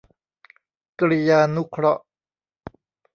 [0.99, 2.03] กริยานุเคราะห์